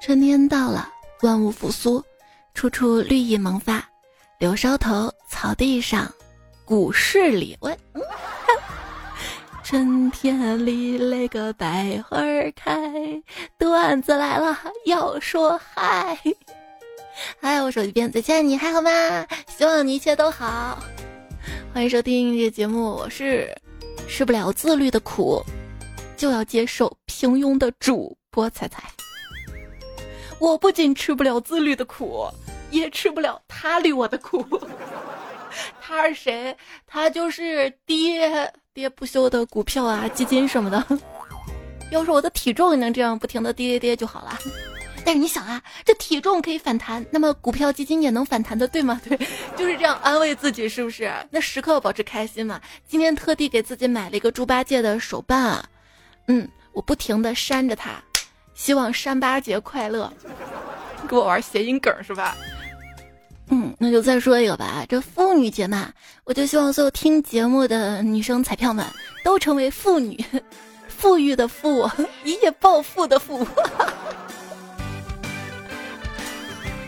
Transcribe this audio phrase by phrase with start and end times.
[0.00, 2.02] 春天到了，万物复苏，
[2.54, 3.86] 处处绿意萌发。
[4.38, 6.10] 柳梢头，草地上，
[6.64, 7.76] 古市里，喂，
[9.62, 12.18] 春天里那个百花
[12.56, 13.22] 开，
[13.58, 16.18] 段子来了，要说嗨。
[17.38, 18.90] 嗨，我手机边最亲爱的你还好吗？
[19.54, 20.82] 希望你一切都好。
[21.74, 23.54] 欢迎收听这节目，我是
[24.08, 25.44] 吃不了自律的苦，
[26.16, 28.90] 就要接受平庸的主播彩彩。
[30.40, 32.26] 我不仅吃不了自律的苦，
[32.70, 34.44] 也吃不了他律我的苦。
[35.80, 36.56] 他是谁？
[36.86, 40.84] 他就是跌跌不休的股票啊、基金什么的。
[41.90, 44.38] 要是我的体重也能这样不停的跌跌跌就好了。
[45.04, 49.00] 但是你想啊，这体重可以反弹，那么股票基金也能反弹的，对吗？
[49.04, 49.18] 对，
[49.56, 51.12] 就是这样安慰自己，是不是？
[51.30, 52.60] 那时刻保持开心嘛。
[52.86, 55.62] 今天特地给自己买了一个猪八戒的手办，
[56.28, 58.02] 嗯，我不停的扇着它，
[58.60, 60.12] 希望山八节快乐。
[61.08, 62.36] 给我玩谐音梗是吧？
[63.48, 64.84] 嗯，那就再说一个吧。
[64.86, 65.90] 这妇女节嘛，
[66.24, 68.84] 我就希望所有听节目的女生彩票们
[69.24, 70.22] 都成为妇女，
[70.88, 71.88] 富裕的富，
[72.22, 73.46] 一夜暴富的富。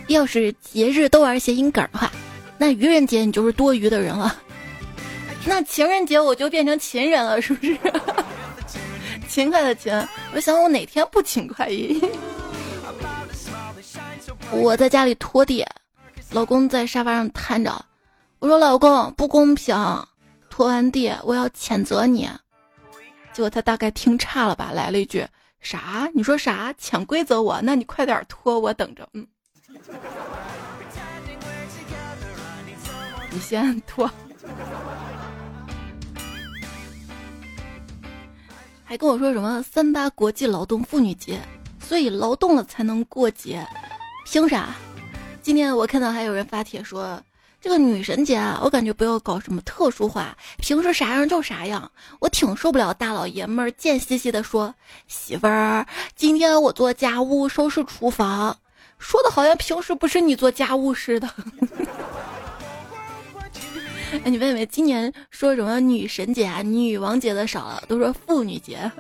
[0.09, 2.13] 要是节日都玩谐音梗的话，
[2.59, 4.37] 那愚人节你就是多余的人了。
[5.47, 7.79] 那情人节我就变成情人了，是不是？
[9.33, 9.91] 勤快的勤，
[10.35, 11.99] 我想我哪天不勤快一？
[14.53, 15.65] 我在家里拖地，
[16.33, 17.83] 老公在沙发上瘫着。
[18.41, 19.75] 我说老公不公平，
[20.51, 22.29] 拖完地我要谴责你。
[23.33, 25.27] 结果他大概听差了吧，来了一句
[25.63, 26.11] ：“啥？
[26.13, 26.71] 你说啥？
[26.77, 27.59] 潜规则我？
[27.63, 29.27] 那你快点拖，我等着。”嗯。
[33.31, 34.11] 你先拖，
[38.93, 41.41] 还跟我说什么三八国际劳动妇女节，
[41.81, 43.67] 所以劳动了才能过节，
[44.27, 44.75] 凭啥？
[45.41, 47.19] 今天我看到还有人发帖说，
[47.59, 51.91] 这个女神节啊，我感觉不要搞什么特殊化，平时啥样就啥样。
[52.21, 54.75] 我挺受不了大老爷们儿贱兮兮的说，
[55.09, 58.55] 媳妇儿，今天我做家务收拾厨房。
[58.99, 61.31] 说的好像平时不是你做家务似的。
[64.13, 68.91] 哎，你问问，今年说什么女神节、啊、女王节的少了，都说妇女节。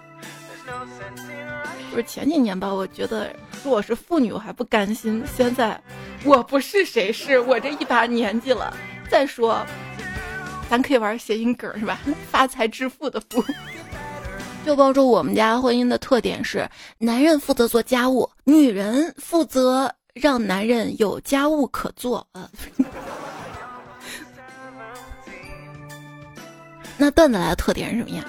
[1.90, 2.72] 不是前几年吧？
[2.72, 3.30] 我觉得
[3.62, 5.22] 说我是妇女，我还不甘心。
[5.36, 5.78] 现在
[6.24, 7.38] 我不是谁是？
[7.40, 8.74] 我这一把年纪了。
[9.10, 9.62] 再说，
[10.70, 12.00] 咱可以玩谐音梗是吧？
[12.30, 13.44] 发财致富的富。
[14.64, 22.26] 就包括我们家婚姻的特点是，男人负责做家务，女人负责让男人有家务可做。
[22.32, 22.48] 啊，
[26.98, 28.24] 那段子来的特点是什么呀？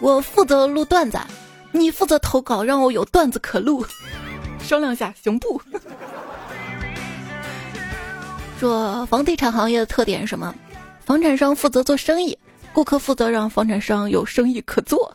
[0.00, 1.18] 我负责录段子，
[1.72, 3.84] 你负责投稿，让我有段子可录。
[4.60, 5.60] 商量下行不？
[8.58, 10.54] 说房地产行业的特点是什么？
[11.04, 12.38] 房产商负责做生意，
[12.72, 15.14] 顾客负责让房产商有生意可做。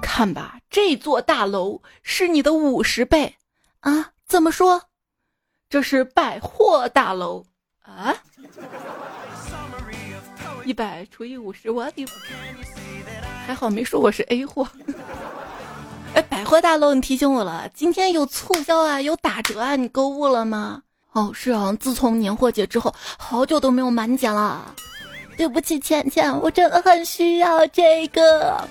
[0.00, 3.36] 看吧，这座大楼是你的五十倍
[3.80, 4.10] 啊！
[4.26, 4.82] 怎么说？
[5.70, 7.46] 这是百货大楼
[7.82, 8.14] 啊！
[10.64, 12.06] 一百除以五十，我的
[13.46, 14.66] 还好没说我是 A 货。
[16.14, 20.82] 哎，百货大楼，你提醒我了，今天有促销啊，有打折啊，你购物了吗？
[21.12, 24.74] 哦，是啊，自从年货节之后，好久都没有满减了。
[25.36, 28.68] 对不起，倩倩，我真的很需要这个。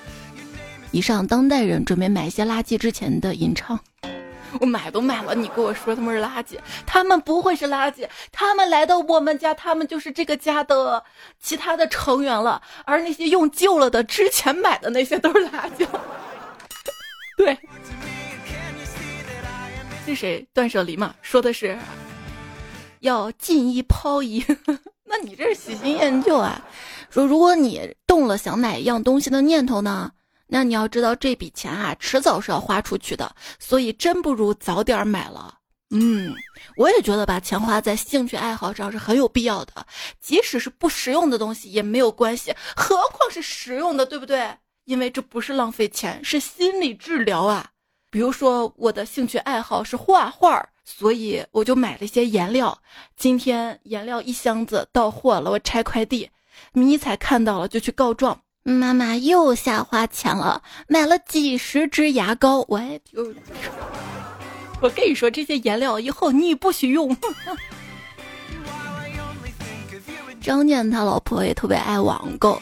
[0.91, 3.79] 以上当代人准备买一些垃圾之前的吟唱，
[4.59, 11.03] 我买都买了，你跟我说他们是垃圾，他们不会是垃圾，他们来到我们家，他们就是这个家的
[11.39, 15.87] 其他的成员了，而那些用旧了的之前买的那些都是垃圾。
[17.37, 17.57] 对，
[20.05, 21.15] 是谁断舍离嘛？
[21.21, 21.77] 说的是
[22.99, 24.45] 要进一抛一，
[25.05, 26.61] 那你这是喜新厌旧啊？
[27.09, 30.11] 说如果你动了想买一样东西的念头呢？
[30.53, 35.59] 那你要知道这笔钱啊，迟早是要花出去的，所以真不如早点买了。
[35.91, 36.35] 嗯，
[36.75, 39.85] 我也觉得把钱花在兴趣爱好上是很有必要的，
[40.19, 44.53] 即使是不实用的东西也没有关系，何况是实用的，对不对？
[44.83, 47.69] 因为这不是浪费钱，是心理治疗啊。
[48.09, 52.77] 比如说我的兴趣爱好是画画，所以我就买了一些颜料。
[53.15, 56.29] 今天颜料一箱子到货了，我拆快递，
[56.73, 58.41] 迷彩看到了就去告状。
[58.63, 62.65] 妈妈又瞎花钱了，买了几十支牙膏。
[62.67, 63.33] 我也就，
[64.81, 67.15] 我跟你说，这些颜料以后你不许用。
[70.39, 72.59] 张念他老婆也特别爱网购，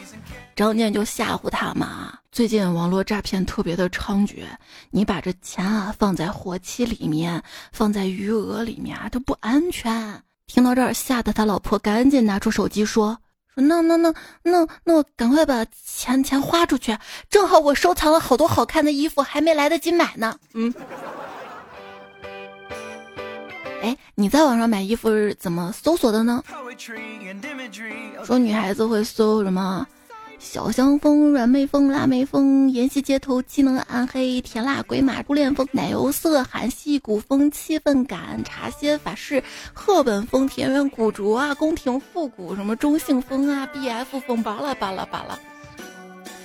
[0.54, 2.14] 张健就吓唬他嘛。
[2.32, 4.44] 最近网络诈骗特别的猖獗，
[4.90, 7.42] 你把这钱啊放在活期里面，
[7.72, 10.22] 放在余额里面啊都不安全。
[10.46, 13.18] 听到这儿，吓得他老婆赶紧拿出手机：“说
[13.60, 16.96] 那那那那那我赶快把钱钱花出去，
[17.28, 20.72] 正好我收藏了好多好看的衣服，还没来得及买呢。”嗯。
[23.82, 26.42] 哎，你在网上买衣服是怎么搜索的呢？
[28.24, 29.86] 说女孩子会搜什么？
[30.40, 39.44] 小香风、软妹风、辣妹风、沿袭街头、机能暗黑、甜辣鬼马、初恋风、奶油色、韩系古风、气氛感、茶歇法式、
[39.74, 45.38] 赫本风、田园古着啊、宫廷复古什么中性风啊、BF 风，巴拉巴拉巴拉。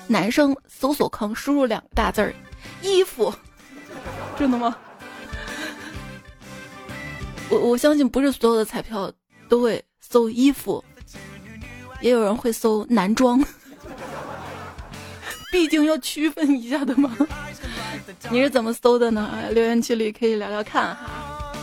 [0.07, 2.35] 男生搜索框输入两个大字儿：
[2.81, 3.33] 衣服。
[4.37, 4.75] 真的吗？
[7.49, 9.11] 我我相信不是所有的彩票
[9.47, 10.83] 都会搜衣服，
[12.01, 13.41] 也有人会搜男装。
[15.51, 17.15] 毕竟要区分一下的嘛，
[18.29, 19.43] 你是怎么搜的呢？
[19.51, 21.53] 留言区里可以聊聊看哈。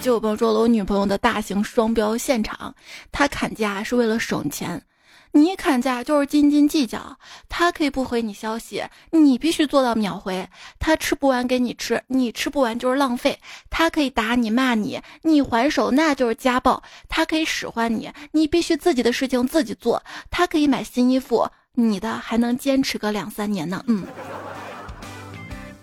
[0.00, 2.74] 就有朋友说了，我女朋友的大型双标现场，
[3.12, 4.82] 她砍价是为了省钱，
[5.30, 7.16] 你砍价就是斤斤计较。
[7.48, 10.48] 她可以不回你消息，你必须做到秒回。
[10.80, 13.38] 她吃不完给你吃，你吃不完就是浪费。
[13.70, 16.82] 她可以打你骂你，你还手那就是家暴。
[17.08, 20.02] 她可以使唤你，你必须自己的事情自己做。
[20.30, 21.48] 她可以买新衣服。
[21.74, 24.04] 你的还能坚持个两三年呢，嗯，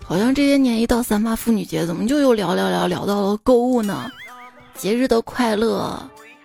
[0.06, 4.12] 好像这些年一到三八妇女节，怎么就又聊聊聊聊到了购物呢？
[4.76, 6.00] 节日的快乐，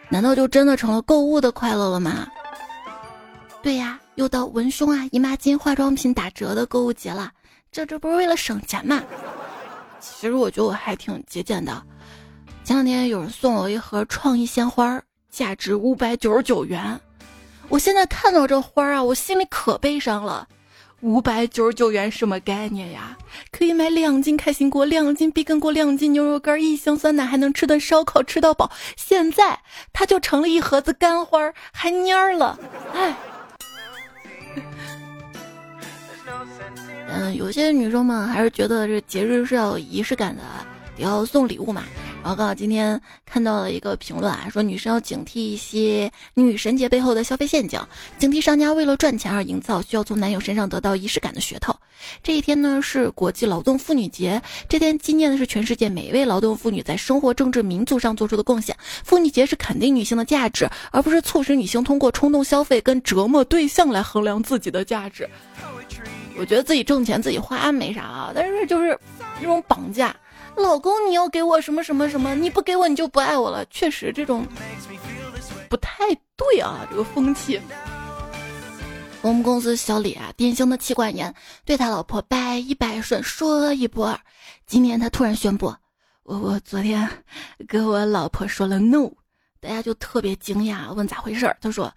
[0.09, 2.27] 难道就真的成了购物的快乐了吗？
[3.63, 7.31] 对呀，又到文胸啊、姨妈巾、化妆品打折的购物节了，
[7.71, 9.03] 这这不是为了省钱吗？
[10.01, 11.83] 其实我觉得我还挺节俭的，
[12.65, 16.99] 前两天有人送我一盒创意鲜花，价值五百九十九元。
[17.69, 20.49] 我现在看到这花啊，我心里可悲伤了。
[21.01, 23.19] 五百九十九元什么概念呀？
[23.51, 28.71] 可以买两斤开心果、两斤碧根果、两斤牛肉干、一箱酸奶，还能吃顿烧烤吃到饱。
[28.97, 29.61] 现在
[29.93, 32.59] 它就成了一盒子干花，还蔫儿了。
[32.95, 33.15] 哎，
[37.09, 40.43] 嗯，有些女生们还是觉得这节日是要有仪式感的，
[40.97, 41.85] 要送礼物嘛。
[42.25, 47.79] 然后刚好今天看到了一个评论啊，说女生要警惕一些女神节背后的消费陷阱，
[48.17, 51.77] 警惕商家为了赚钱而营造需要从男友身上得到仪式感的噱头。
[52.23, 54.41] 这一天呢是国际劳动妇女节，
[54.71, 58.75] 这天纪念的是全世界每一位劳动妇女在生活、政治、民族上做出的贡献。
[59.05, 65.29] 妇女节是肯定女性的价值，而不是促使女性通过冲动消费跟折磨对象来衡量自己的价值。
[66.39, 68.99] 我觉得自己挣钱自己花没啥啊，但是就是
[69.39, 70.17] 这种绑架。
[70.57, 72.35] 老公，你要给我什么什么什么？
[72.35, 73.65] 你不给我，你就不爱我了。
[73.67, 74.47] 确实，这种
[75.69, 76.05] 不太
[76.37, 77.61] 对啊，这个风气。
[79.21, 81.35] 我们公司小李啊，典型的妻管严，
[81.65, 84.19] 对他老婆百依百顺，说一不二。
[84.67, 85.75] 今天他突然宣布，
[86.23, 87.09] 我我昨天
[87.67, 89.11] 跟我老婆说了 no，
[89.61, 91.57] 大家就特别惊讶，问咋回事儿？
[91.61, 91.93] 他说，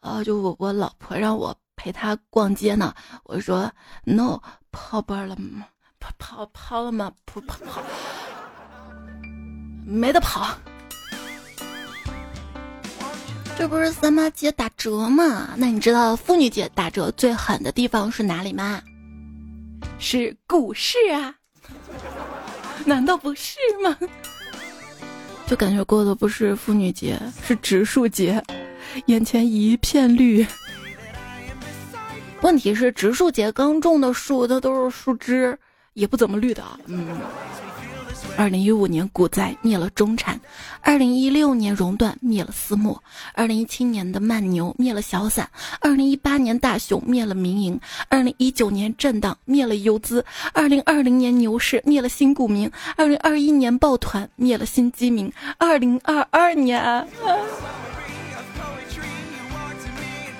[0.00, 2.94] 呃，就我我老婆让我陪她逛街呢。
[3.24, 3.70] 我说
[4.04, 4.40] no，
[4.72, 5.66] 跑班了吗？
[6.00, 7.12] 跑跑跑了吗？
[7.26, 7.82] 不跑跑，
[9.86, 10.56] 没得跑。
[13.58, 15.50] 这不是三八节打折吗？
[15.56, 18.80] 那你知道妇女节打折最狠的地方是哪里吗？
[19.98, 21.34] 是股市啊！
[22.86, 23.94] 难道不是吗？
[25.46, 28.42] 就感觉过的不是妇女节，是植树节，
[29.06, 30.46] 眼前一片绿。
[32.40, 35.58] 问题是植树节刚种的树，它都是树枝。
[35.94, 37.06] 也不怎么绿的啊，嗯。
[38.36, 40.38] 二零一五年股灾灭了中产，
[40.82, 42.98] 二零一六年熔断灭了私募，
[43.34, 45.48] 二零一七年的慢牛灭了小散，
[45.80, 57.06] 二零一八年大熊灭了民营，二零一九年震荡灭了游资，二零二零年牛市灭了新股民，二零二一年抱团灭了新基民，二零二二年，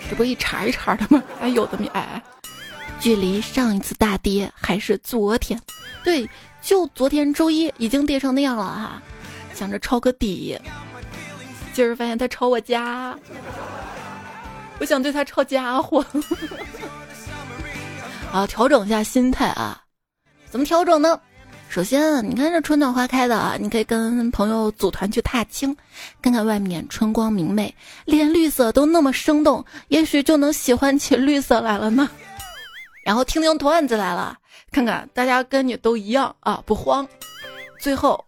[0.08, 1.22] 这不一茬一茬的吗？
[1.38, 2.22] 还有的没哎。
[3.00, 5.58] 距离上一次大跌还是昨天，
[6.04, 6.28] 对，
[6.60, 9.02] 就昨天周一已经跌成那样了哈，
[9.54, 10.58] 想着抄个底，
[11.72, 13.18] 今儿发现他抄我家，
[14.78, 16.04] 我想对他抄家伙，
[18.30, 19.82] 好调整一下心态啊，
[20.50, 21.18] 怎么调整呢？
[21.70, 25.74] 首先，你看这春暖花开的啊，你可以跟朋友组团去踏青，
[26.20, 32.10] 看看外面春光明媚，连绿色都那么生动，也许就能喜欢起绿色来了呢。
[33.04, 34.38] 然后听听段子来了，
[34.70, 37.06] 看看大家跟你都一样啊，不慌。
[37.80, 38.24] 最后，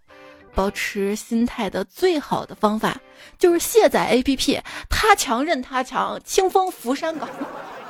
[0.55, 2.97] 保持心态的最好的方法
[3.39, 7.29] 就是卸载 APP，他强任他强，清风拂山岗。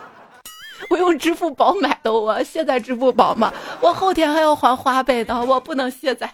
[0.90, 6.28] 我用支付宝买的，我卸载支付宝嘛，我后天还要还花呗的，我不能卸载。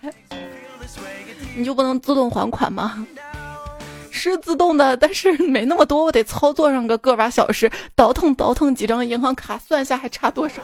[1.54, 3.06] 你就不能自动还款吗？
[4.18, 10.60] 是自动的，但是没那么多，我得操作上个个把小时，倒腾倒腾几张银行卡，算下还差多少。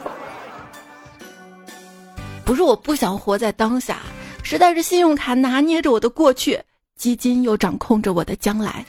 [2.43, 3.99] 不是我不想活在当下，
[4.43, 6.61] 实在是信用卡拿捏着我的过去，
[6.95, 8.85] 基金又掌控着我的将来。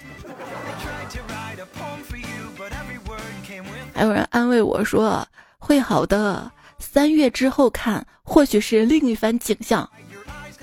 [3.95, 9.89] 还有人安慰我说：“会好的，三月之后看，或许是另一番景象。”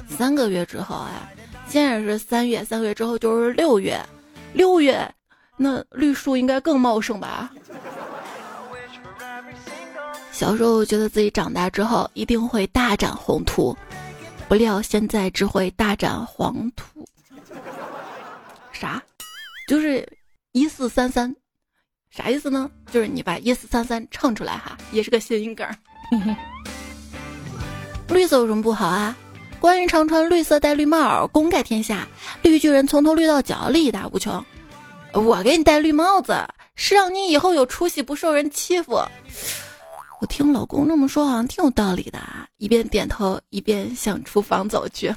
[0.07, 1.33] 三个月之后，哎，
[1.67, 3.99] 现在是三月，三个月之后就是六月，
[4.53, 5.11] 六月，
[5.57, 7.51] 那绿树应该更茂盛吧？
[10.31, 13.75] 小时候觉得自己长大之后一定会大展宏图，
[14.47, 17.07] 不料现在只会大展黄土。
[18.71, 19.01] 啥？
[19.67, 20.07] 就是
[20.51, 21.33] 一四三三，
[22.09, 22.69] 啥意思呢？
[22.91, 25.67] 就是你把一四三三唱出来哈，也是个谐音梗。
[28.09, 29.15] 绿色有什么不好啊？
[29.63, 32.05] 关羽常穿绿色戴绿帽，功盖天下。
[32.41, 34.43] 绿巨人从头绿到脚，力大无穷。
[35.13, 36.35] 我给你戴绿帽子，
[36.75, 39.01] 是让你以后有出息，不受人欺负。
[40.19, 42.45] 我听老公这么说，好像挺有道理的啊。
[42.57, 45.15] 一边点头，一边向厨房走去。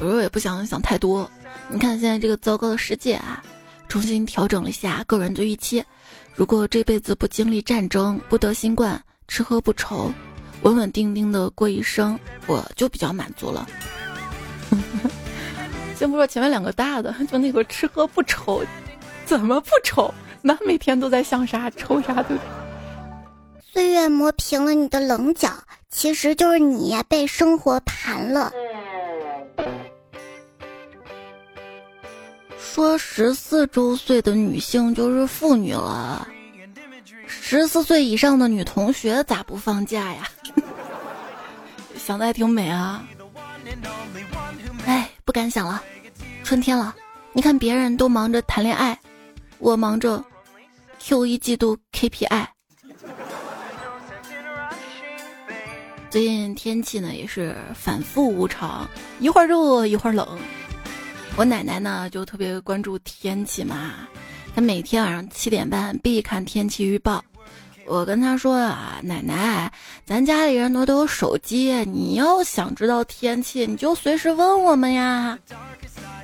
[0.00, 1.30] 有时候也不想想太多。
[1.68, 3.40] 你看现在这个糟糕的世界啊，
[3.86, 5.84] 重新调整了一下个人的预期。
[6.34, 9.00] 如果这辈子不经历战争，不得新冠。
[9.26, 10.12] 吃喝不愁，
[10.62, 13.66] 稳稳定定的过一生，我就比较满足了。
[15.96, 18.62] 先不说前面两个大的，就那个吃喝不愁，
[19.24, 20.12] 怎么不愁？
[20.42, 22.38] 那每天都在想啥，愁啥的。
[23.60, 25.50] 岁月磨平了你的棱角，
[25.90, 28.52] 其实就是你被生活盘了。
[32.58, 36.26] 说十四周岁的女性就是妇女了。
[37.46, 40.26] 十四岁以上的女同学咋不放假呀？
[41.94, 43.06] 想的还挺美啊！
[44.86, 45.82] 哎，不敢想了，
[46.42, 46.96] 春天了，
[47.34, 48.98] 你看别人都忙着谈恋爱，
[49.58, 50.24] 我忙着
[50.98, 52.46] Q 一季度 KPI。
[56.08, 58.88] 最近天气呢也是反复无常，
[59.20, 60.26] 一会儿热一会儿冷。
[61.36, 64.08] 我奶奶呢就特别关注天气嘛。
[64.54, 67.22] 她每天晚上七点半必看天气预报。
[67.86, 69.70] 我跟他说啊，奶奶，
[70.06, 75.38] 咱家里人都都有手机，你要想知道天气，你就随时问我们呀。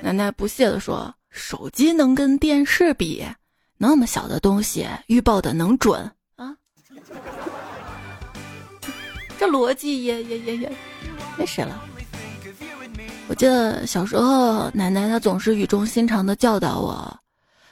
[0.01, 3.23] 奶奶不屑地说：“手机能跟电视比？
[3.77, 6.55] 那么小的东西，预报的能准啊？”
[9.39, 10.71] 这逻辑也也也也
[11.37, 11.79] 没谁了。
[13.27, 17.20] 我记得小时候，奶奶她总是语重心长的教导我。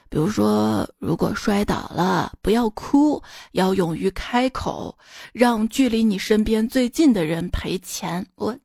[0.10, 4.98] 比如说，如果摔倒了，不要哭，要勇于开口，
[5.34, 8.26] 让距离你身边最近的人赔钱。
[8.34, 8.58] 我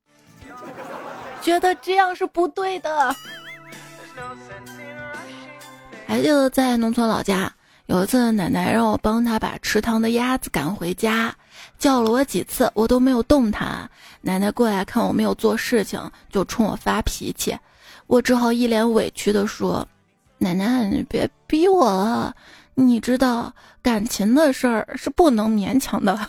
[1.42, 3.14] 觉得这样是不对的。
[6.06, 7.52] 还记得在农村老家，
[7.86, 11.34] 有一次奶奶让我帮她把池塘的鸭子赶回家，
[11.78, 13.90] 叫了我几次，我都没有动弹。
[14.22, 17.54] 奶奶过来看我没有做事情，就冲我发脾气，
[18.06, 19.86] 我只好一脸委屈地说。
[20.38, 22.34] 奶奶，你别逼我了，
[22.74, 26.18] 你知道感情的事儿是不能勉强的。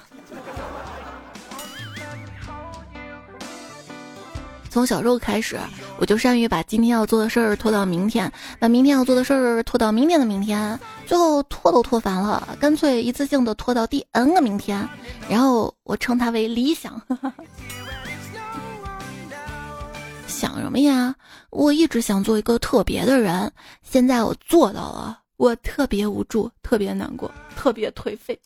[4.70, 5.58] 从小时候开始，
[6.00, 14.88] 我就善于把今天要做的事儿拖到明天，把明天要做的事儿拖到明天的明天，最后拖都拖烦了，干脆一次性的拖到第 N 个明天，
[15.30, 17.02] 然后我称它为理想。
[20.28, 21.16] 想什么呀？
[21.56, 23.50] 我一直想做一个特别的人，
[23.82, 25.22] 现在我做到了。
[25.38, 28.38] 我特别无助，特别难过，特别颓废，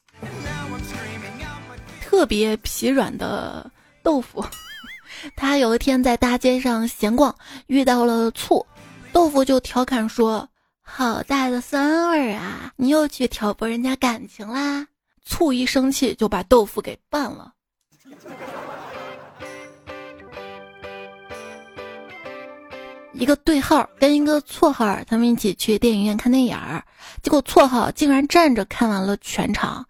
[2.02, 3.70] 特别疲软的
[4.04, 4.44] 豆腐。
[5.36, 7.36] 他有一天在大街上闲逛，
[7.68, 8.66] 遇到了醋，
[9.12, 10.48] 豆腐就调侃说
[10.82, 12.72] ：“好大的酸味啊！
[12.76, 14.88] 你又去挑拨人家感情啦！”
[15.26, 17.54] 醋一生气就把豆腐给拌了。
[23.20, 26.82] 一个对号跟一个错号，他们一起去电影院看电影儿，
[27.22, 29.86] 结果错号竟然站着看完了全场，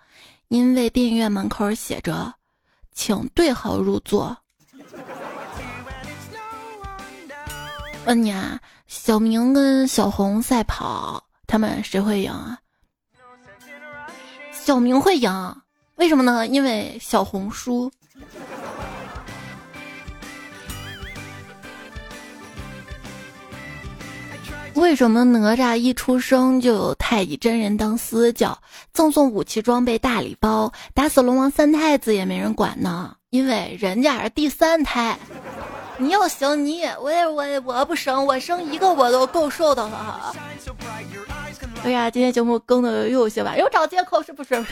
[0.47, 2.33] 因为电影院门口写着
[2.91, 4.35] “请对号入座”。
[8.07, 12.57] 问你啊，小明跟小红赛跑，他们谁会赢啊？
[14.51, 15.55] 小明会赢，
[15.97, 16.47] 为什么呢？
[16.47, 17.91] 因为小红输。
[24.75, 28.57] 为什么哪吒一出生就有太乙真人当私教，
[28.93, 33.15] 赠送武器装备大礼包，打死龙王三太子也没人管呢？
[33.29, 35.17] 因为人家是第三胎。
[35.97, 40.33] 你要行，你也我也我我不生，我生一个我都够受的了。
[41.83, 44.65] 哎呀，今天节目更的又有些晚，又找借口是不是？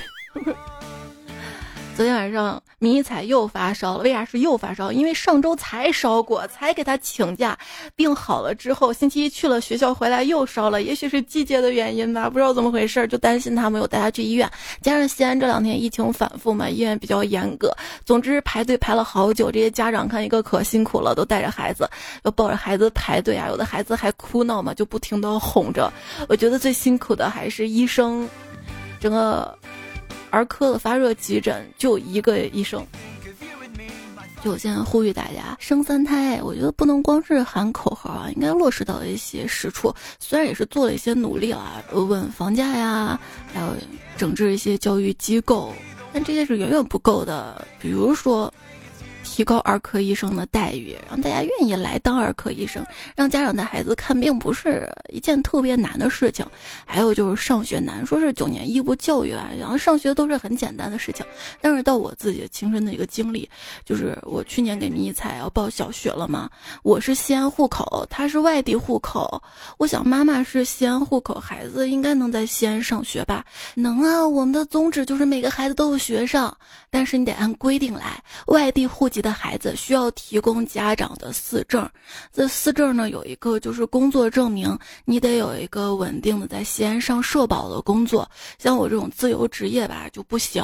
[1.97, 4.91] 昨天晚上迷彩又发烧了，为啥是又发烧？
[4.91, 7.57] 因为上周才烧过，才给他请假，
[7.95, 10.83] 病好了之后，星期一去了学校，回来又烧了。
[10.83, 14.47] 也许是季节的原因吧，不知道怎么回事，就担心他没有带他去医院。
[14.79, 17.75] 加上西安这两天疫情反复嘛，医院比较严格。
[18.05, 21.89] 总之排队排了好久，这些家长看一个可辛苦了，都带着孩子，
[22.21, 23.47] 要抱着孩子排队啊。
[23.49, 25.91] 有的孩子还哭闹嘛，就不停的哄着。
[26.29, 28.29] 我觉得最辛苦的还是医生，
[28.99, 29.57] 整个。
[30.29, 32.85] 儿科的发热急诊就一个医生，
[34.43, 39.93] 就我现在呼吁大家生三胎，我觉得不能光是喊口号啊，应该落实到一些实处。
[40.19, 43.19] 虽然也是做了一些努力啊，问房价呀，
[43.53, 43.73] 还有
[44.17, 45.73] 整治一些教育机构，
[46.13, 47.65] 但这些是远远不够的。
[47.79, 48.53] 比如说。
[49.37, 52.83] 提高儿科医生的待遇，让大家愿意来当儿科医生，
[53.15, 56.43] 让家长带孩子看病不是一件特别难的事情。
[56.87, 61.23] 还有就是上学难，说是九年义务教育啊，然后上学都是很简单的事情。
[61.61, 63.47] 但是到我自己亲身的一个经历，
[63.85, 66.49] 就是我去年给迷彩要报小学了嘛，
[66.81, 69.39] 我是西安户口，他是外地户口。
[69.77, 73.45] 我想妈妈是西安户口，孩子应该能在西安上学吧？
[73.75, 76.57] 能啊，我们的宗旨就是每个孩子都有学上，
[76.89, 79.26] 但是你得按规定来，外地户籍的。
[79.27, 81.87] 的孩子需要提供家长的四证，
[82.31, 90.63] 这四证呢有一个就是工作证明，你得有一个稳定的在西安上社保的工作，像我这种自由职业吧就不行。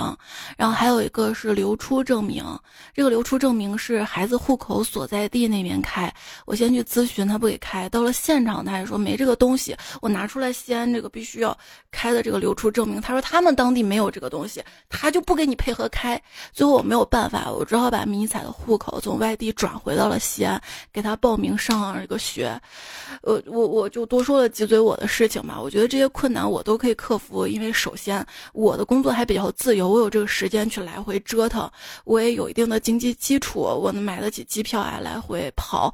[0.56, 2.42] 然后还有一个是流出证明，
[2.94, 6.14] 这个流出证明是孩子户口所在地那边开，
[6.46, 11.58] 我先去咨询他不给开，到了现场他还说没这个东西，我拿出来西安这个必须要
[11.92, 16.22] 开的这个流出证明，他说他们当地没有这个东西，他就不给你配合开。
[16.54, 18.53] 最后我没有办法，我只好把迷彩的。
[18.54, 20.62] 户口从外地转回到了西安，
[20.94, 22.62] 给他报名上了一个学，
[23.24, 25.60] 呃，我我就多说了几嘴我的事情嘛。
[25.60, 31.70] 我觉得这些困难我都可以克服，因为首先我的工作还比较自由，我有这个时间去来回折腾，
[32.06, 35.94] 我也有一定的经济基础，我能买得起机票啊来回跑，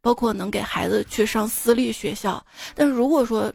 [0.00, 2.44] 包括能给孩子去上私立学校。
[2.74, 3.52] 但如果说，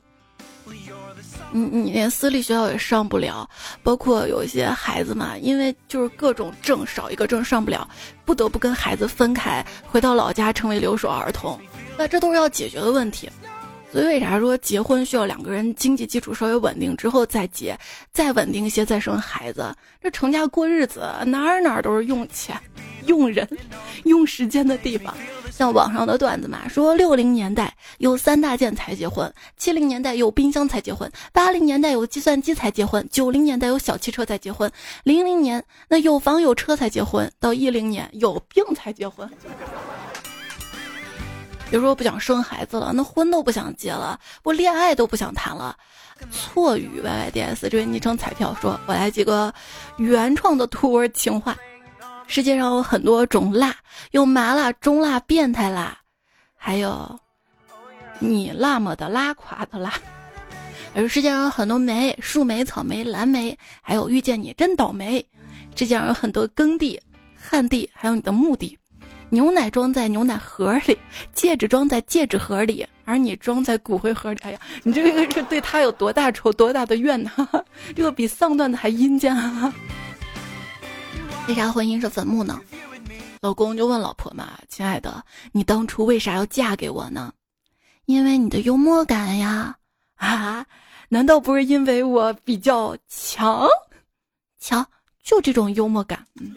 [1.56, 3.50] 你你连私立学校也上不了，
[3.82, 7.88] 包括有一些孩子嘛，因为就是各种证少一个证上不了，
[8.26, 11.58] 不得不跟孩子分开，回到老家成为留守儿童，
[11.98, 13.30] 那这都是要解决的问题。
[13.96, 17.80] 所以为啥说结婚需要两个人经济基础稍微稳定之后再结，
[18.12, 19.74] 再稳定一些再生孩子？
[20.02, 22.60] 这成家过日子哪儿哪儿都是用钱、
[23.06, 23.48] 用人、
[24.04, 25.16] 用时间的地方。
[25.50, 34.70] 像网上的段子嘛，说六零年代有三大件才结婚，七零年代有冰箱才结婚，八零年代有计算机才结婚，九零年代有小汽车才结婚，
[35.06, 39.30] 零零年那有房有车才结婚，到一零年有病才结婚。
[41.70, 45.76] 比如说不想生孩子了，那婚都不想结了，我恋爱都不想谈了。
[46.32, 49.54] 错语 Y Y D S 这位昵称彩票说，我来几个
[49.98, 51.56] 原创的土味情话。
[52.28, 53.76] 世界上有很多种辣，
[54.12, 55.98] 有麻辣、中辣、变态辣，
[56.56, 57.20] 还有
[58.20, 59.94] 你那么的拉垮的辣。
[60.96, 65.24] 而世界上有很多梅，树莓、草莓、蓝莓，还有遇见你真倒霉。
[65.76, 67.00] 世界上有很多耕地、
[67.36, 68.78] 旱地，还有你的墓地。
[69.30, 70.98] 牛奶装在牛奶盒里，
[71.34, 74.40] 戒指装在戒指盒里，而你装在骨灰盒里。
[74.44, 77.32] 哎呀，你这个是对他有多大仇、多大的怨呢？
[77.96, 79.74] 这个比丧段子还阴间啊！
[81.48, 82.60] 为啥婚姻是坟墓呢？
[83.42, 87.32] 老公就问老婆嘛：“亲爱的，你当初为啥要嫁给我呢？”
[88.06, 89.76] 因为你的幽默感呀！
[90.16, 90.66] 啊，
[91.10, 93.68] 难道不是因为我比较强？
[94.60, 94.86] 强，
[95.24, 96.26] 就这种幽默感。
[96.40, 96.56] 嗯。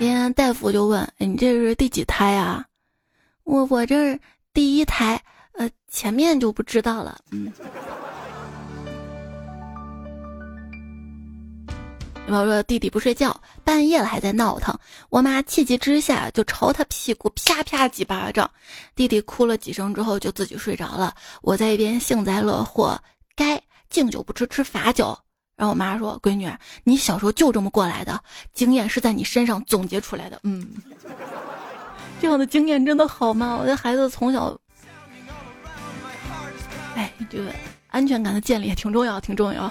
[0.00, 2.64] 天大夫就问：“你这是第几胎啊？”
[3.44, 4.18] 我我这
[4.54, 7.20] 第一胎，呃，前面就不知道了。
[7.32, 7.52] 嗯。
[12.28, 14.74] 我说弟弟不睡觉，半夜了还在闹腾。
[15.10, 18.50] 我妈气急之下就朝他屁股啪啪几巴掌，
[18.94, 21.14] 弟弟哭了几声之后就自己睡着了。
[21.42, 22.98] 我在一边幸灾乐祸，
[23.36, 25.18] 该敬酒不吃吃罚酒。
[25.60, 26.50] 然后我妈说：“闺女，
[26.84, 28.18] 你小时候就这么过来的，
[28.54, 30.66] 经验是在你身上总结出来的。”嗯，
[32.18, 33.58] 这样的经验真的好吗？
[33.60, 34.58] 我的孩子从小，
[36.94, 37.52] 哎，这个
[37.90, 39.70] 安全感的建立也挺重要，挺重要。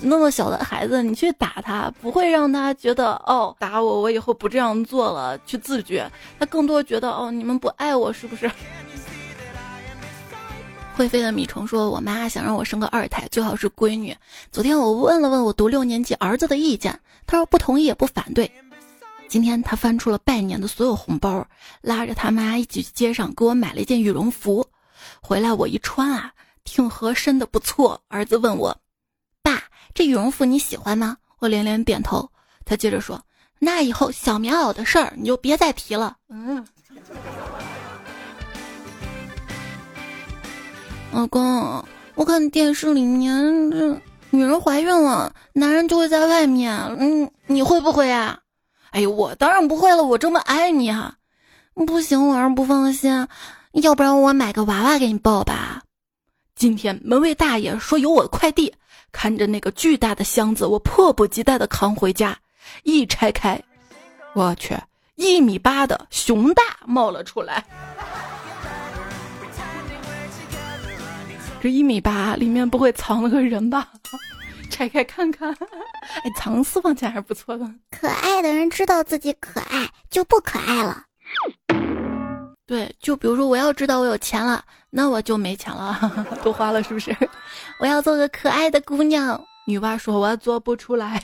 [0.00, 6.10] 那么小的孩子，你去打他，不会让他觉得哦，打我，我以后不这样做了，去自觉。
[6.40, 8.50] 他更多觉得哦，你们不爱我，是不是？
[10.98, 14.16] 会飞的米虫说：“我妈想让我生个二胎，最好是闺女。
[14.50, 18.50] 昨天我问了问我读六年级儿子的意见，他说不同意也不反对。
[19.28, 21.46] 今天他翻出了拜年的所有红包，
[21.82, 24.66] 拉着他妈一起去街上给我买了一件羽绒服。
[25.22, 26.32] 回来我一穿啊，
[26.64, 28.02] 挺合身的，不错。
[28.08, 28.76] 儿子问我：
[29.40, 29.62] 爸，
[29.94, 31.16] 这羽绒服你喜欢吗？
[31.38, 32.28] 我连连点头。
[32.64, 33.24] 他接着说：
[33.60, 36.16] 那以后小棉袄的事儿你就别再提了。
[36.28, 36.66] 嗯。”
[41.10, 46.72] 老公，我看电视里面这女人怀孕了，男人就会在外面。
[46.98, 48.38] 嗯，你会不会啊？
[48.90, 51.14] 哎呦，我当然不会了，我这么爱你啊！
[51.74, 53.26] 不行，我还是不放心，
[53.72, 55.82] 要不然我买个娃娃给你抱吧。
[56.54, 58.72] 今天门卫大爷说有我的快递，
[59.10, 62.36] 看着那个巨大的箱子，我迫不及待的扛回家。
[62.82, 63.60] 一拆开，
[64.34, 64.76] 我去，
[65.16, 67.64] 一米八的熊大冒了出来。
[71.60, 73.88] 这一米八里面不会藏了个人吧？
[74.70, 75.50] 拆开看看，
[76.22, 77.68] 哎，藏私房钱还是不错的。
[77.90, 81.04] 可爱的人知道自己可爱，就不可爱了。
[82.66, 85.98] 对，就比如说我要知道我有钱了，那我就没钱了，
[86.44, 87.16] 都花了是不是？
[87.80, 89.42] 我要做个可爱的姑娘。
[89.66, 91.22] 女娲说我做不出来，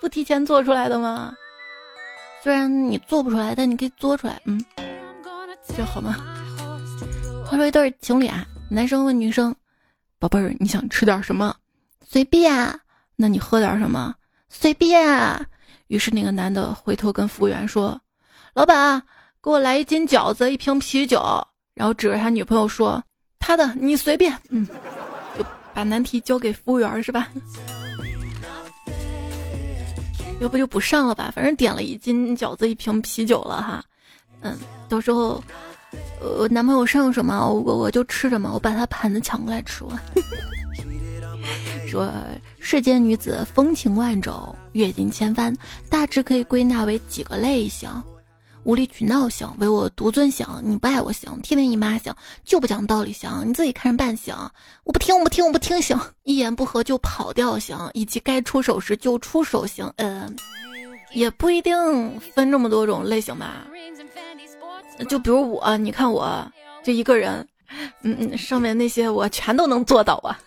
[0.00, 1.34] 不提前做出来的吗？
[2.42, 4.40] 虽然你做不出来，但你可以做出来。
[4.44, 4.62] 嗯，
[5.74, 6.35] 这好吗？
[7.48, 9.54] 话说一对情侣啊，男生问女生
[10.18, 11.54] ：“宝贝儿，你想吃点什么？
[12.04, 12.80] 随便。
[13.14, 14.12] 那你喝点什么？
[14.48, 15.46] 随便。”
[15.86, 17.98] 于是那个男的回头跟服务员说
[18.52, 19.00] ：“老板，
[19.40, 21.22] 给我来一斤饺子，一瓶啤酒。”
[21.74, 23.02] 然后指着他女朋友说
[23.38, 24.66] ：“他的，你随便。”嗯，
[25.38, 27.28] 就把难题交给服务员是吧？
[30.40, 31.30] 要不就不上了吧？
[31.32, 33.84] 反正点了一斤饺子，一瓶啤酒了哈。
[34.40, 35.40] 嗯，到时候。
[36.20, 38.50] 我男朋友剩什么，我我就吃什么。
[38.52, 40.00] 我把他盘子抢过来吃了。
[41.88, 42.12] 说
[42.58, 45.56] 世间女子风情万种，阅尽千帆，
[45.88, 47.88] 大致可以归纳为几个类型：
[48.64, 52.12] 无理取闹型，唯我独尊型，你不爱我行，天天你妈型，
[52.44, 54.34] 就不讲道理型，你自己看着办行，
[54.82, 59.88] 我不听我不听我不听行，一言不合就跑掉型，以及该出手时就出手型。
[59.96, 60.34] 嗯，
[61.14, 63.64] 也不一定分这么多种类型吧。
[65.04, 66.50] 就比如我，你看我
[66.82, 67.46] 这一个人，
[68.02, 70.38] 嗯嗯，上面那些我全都能做到啊。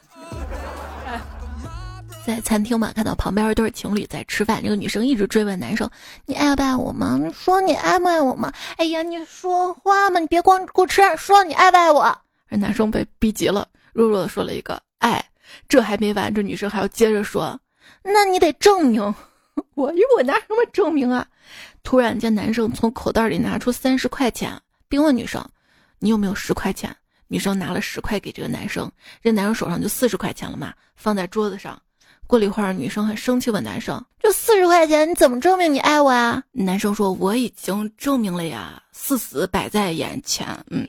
[2.25, 5.89] 在餐厅嘛，看到旁边一对情侣在吃饭，这个女生一直追问男生
[6.27, 7.19] ：“你爱不爱我吗？
[7.33, 12.15] 说你爱不爱我吗？”哎呀，你说话嘛，你别光顾吃，说你爱不爱我。
[12.47, 15.23] 这男生被逼急了，弱弱的说了一个“爱”。
[15.67, 17.59] 这还没完，这女生还要接着说
[18.03, 19.01] ：“那你得证明。
[19.73, 21.25] ”我我拿什么证明啊？
[21.89, 24.55] 突然间，男生从口袋里拿出三十块钱，
[24.87, 25.43] 并问女生
[25.97, 26.95] ：“你有没有十块钱？”
[27.27, 28.91] 女生拿了十块给这个男生，
[29.23, 31.81] 这男生手上就四十块钱了嘛，放在桌子上。
[32.27, 40.87] 过了一会儿，女生很生气问男生：“这四十块钱你怎么证明你爱我啊？”男生说：“我已经证明了呀，事实摆在眼前。”嗯，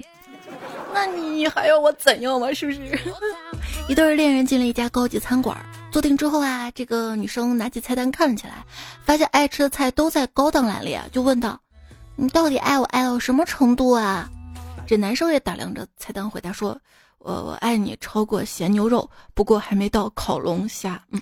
[0.92, 2.52] 那你还要我怎样嘛？
[2.52, 2.78] 是不是？
[3.88, 5.56] 一对恋人进了一家高级餐馆。
[5.90, 8.64] 坐定之后啊，这个女生拿起菜单看了起来，
[9.04, 11.60] 发现爱吃的菜都在高档栏里啊，就问道
[12.14, 14.30] ：“你到底爱我爱到什么程度啊？”
[14.86, 16.80] 这男生也打量着菜单，回答说
[17.18, 21.20] ：“我我爱你超过咸牛肉，不过还没到烤龙虾。”嗯。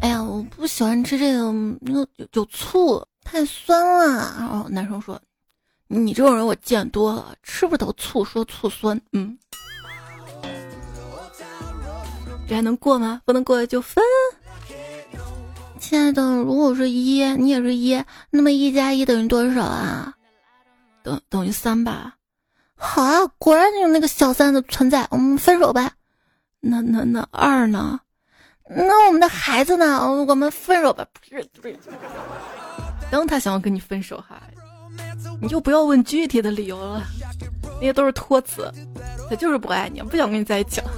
[0.00, 4.34] 哎呀，我不喜欢吃这个，那个有有醋，太酸了。
[4.38, 5.20] 然后男生说
[5.88, 9.38] ：“你这种人我见多了，吃不得醋说醋酸。”嗯。
[12.50, 13.22] 这还能过吗？
[13.24, 14.02] 不能过就分。
[15.78, 20.12] 亲爱的，如果是一，你也是一，那么一加一等于多少啊？
[21.04, 22.16] 等等于三吧。
[22.74, 25.06] 好啊，果然有那个小三的存在。
[25.12, 25.92] 我们分手吧。
[26.58, 28.00] 那那那二呢？
[28.68, 30.00] 那我们的孩子呢？
[30.00, 31.06] 我们分手吧。
[31.12, 31.78] 不是不是。
[33.12, 34.42] 当他想要跟你分手哈，
[35.40, 37.04] 你就不要问具体的理由了，
[37.76, 38.68] 那些都是托词。
[39.28, 40.90] 他就是不爱你，不想跟你在一起了。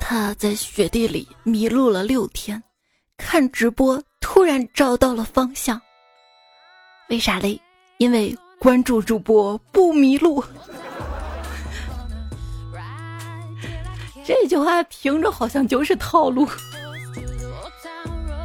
[0.00, 2.62] 他在雪地里迷路了六天，
[3.16, 5.80] 看直播突然找到了方向。
[7.08, 7.60] 为啥嘞？
[7.98, 10.42] 因为关注主播不迷路。
[14.24, 16.48] 这句话听着好像就是套路。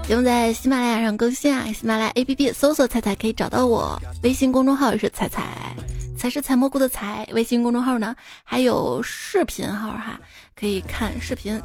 [0.04, 5.76] 节目在喜马拉雅上更新啊，喜马拉雅 APP 搜索“彩彩”可以找到我，微信公众号也是“彩彩”。
[6.20, 7.26] 才是采蘑菇的采。
[7.32, 10.20] 微信公众号呢还有视频号哈，
[10.54, 11.60] 可以看视频。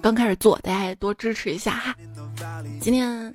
[0.00, 1.94] 刚开始做，大家也多支持一下哈。
[2.80, 3.34] 今天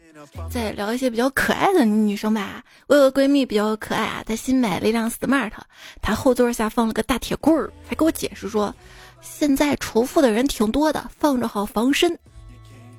[0.49, 2.63] 再聊一些比较可爱的女生吧。
[2.87, 5.51] 我有个闺蜜比较可爱啊，她新买了一辆 smart，
[6.01, 8.73] 她后座下放了个大铁棍儿，还给我解释说，
[9.21, 12.17] 现在仇富的人挺多的，放着好防身。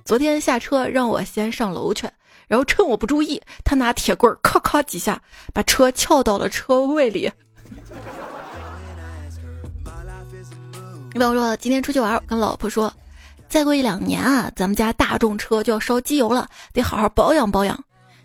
[0.04, 2.08] 昨天下车让我先上楼去，
[2.50, 5.22] 然后趁我不注意，他拿铁棍儿咔咔几下，
[5.54, 7.30] 把车撬到了车位里。
[11.12, 12.92] 你比方说今天出去玩，跟老婆说。
[13.48, 17.78] 再过一两年啊，咱们家大众车就要烧机油了，得好好保养保养。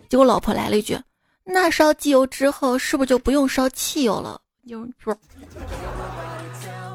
[0.08, 0.98] 结果老婆来了一句
[1.46, 5.16] ：“那烧机油之后，是不是就不用烧汽油了？”就说：“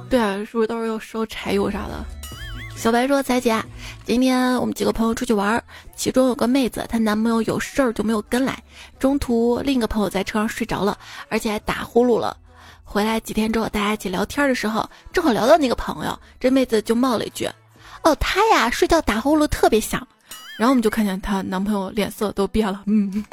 [0.09, 2.05] 对啊，是不是到时候要烧柴油啥的？”
[2.81, 3.63] 小白说：“彩姐，
[4.05, 5.63] 今天我们几个朋友出去玩，
[5.95, 8.57] 其中有个妹子，她男朋友有事儿就没有跟来。
[8.97, 10.97] 中途另一个朋友在车上睡着了，
[11.29, 12.35] 而且还打呼噜了。
[12.83, 17.47] 回来几天之后，大家一起聊天的时候，正好聊到那个朋友，这妹子就冒了一句。”
[18.01, 20.07] 哦，她呀，睡觉打呼噜特别响，
[20.57, 22.81] 然后我们就看见她男朋友脸色都变了。
[22.87, 23.23] 嗯，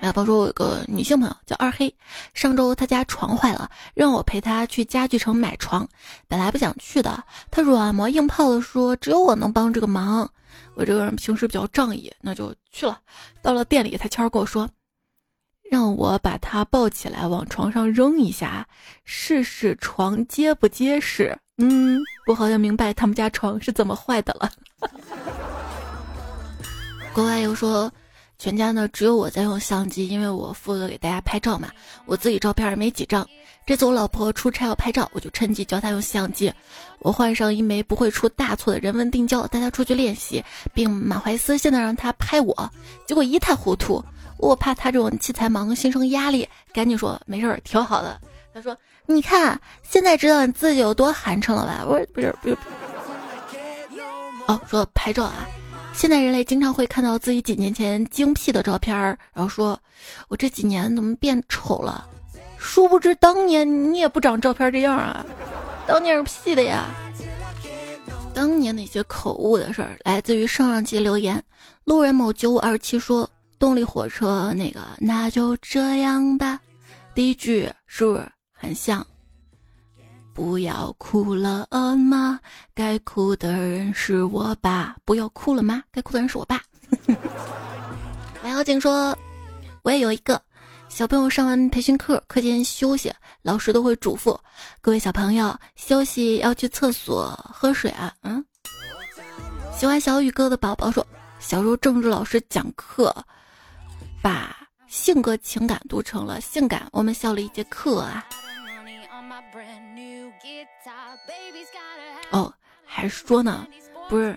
[0.00, 1.92] 老婆说，我有个女性朋友叫二黑，
[2.32, 5.86] 上周她家床坏了，让我陪她去家具城买床。
[6.28, 10.30] 本来不想去的，她软磨硬泡的说，只有我能帮这个忙。
[10.74, 12.98] 我这个人平时比较仗义，那就去了。
[13.42, 14.68] 到了店里，她悄悄跟我说，
[15.70, 18.66] 让我把她抱起来往床上扔一下，
[19.04, 21.36] 试试床结不结实。
[21.58, 24.50] 嗯，我好像明白他们家床是怎么坏的了。
[27.12, 27.92] 国外又说，
[28.38, 31.68] 全家呢只有我在用相机，因为我负责给大家拍照嘛，
[32.06, 33.28] 我自己照片没几张。
[33.66, 36.52] 这次我老婆出差要拍照，我就趁机教她用相机。
[37.00, 42.70] 我换上一枚不会出大错的人文定焦，带她出去练习，并满怀私心的让她拍我。
[43.06, 44.02] 结果一塌糊涂，
[44.38, 48.20] 我怕她这种器材盲心生压力，赶紧说没事儿，挺好的。
[48.54, 48.76] 她说。
[49.10, 51.84] 你看，现在知道你自己有多寒碜了吧？
[51.86, 52.58] 我说不是不是。
[54.46, 55.48] 哦，说拍照啊，
[55.98, 59.76] 现在人类经常会看到自己几年前精辟的照片儿，然后说
[60.28, 62.06] 我这几年怎么变丑了？
[62.56, 65.26] 殊不知当年你也不长照片这样啊，
[65.88, 66.84] 当年是 P 的呀。
[68.32, 71.42] 当年那些口误的事儿，来自于上上期留言，
[71.82, 76.60] 路人某九五二七说动力火车那个那就这样吧，
[77.12, 78.24] 第一句是不是？
[78.52, 79.04] 很像，
[80.38, 82.38] 不要哭了吗？
[82.72, 84.94] 该哭的人是我爸。
[85.04, 85.82] 不要哭了吗？
[85.90, 86.62] 该哭的人是我爸。
[88.40, 89.18] 白小景说
[89.82, 90.40] ：“我也有一个
[90.88, 94.38] 小朋友，上完培训课，课间休息，老师都会嘱咐
[94.80, 98.44] 各位小朋友休息要去厕所喝水啊。”嗯。
[99.76, 101.04] 喜欢小雨哥的宝宝说
[101.40, 103.12] ：“小时候政治老师讲课，
[104.22, 108.24] 把性格情感读成了性感，我们笑了一节课啊。”
[112.30, 112.52] 哦，
[112.84, 113.66] 还说呢，
[114.08, 114.36] 不是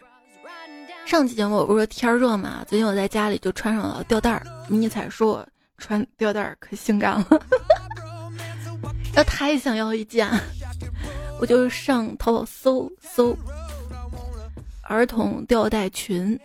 [1.06, 2.64] 上期节目我不是说天热嘛？
[2.68, 4.44] 最近我在家里就穿上了吊带儿。
[4.70, 7.28] 迷彩说我穿吊带儿可性感了，
[9.16, 10.30] 要他也想要一件，
[11.40, 13.36] 我就上淘宝搜搜
[14.84, 16.40] 儿童吊带裙，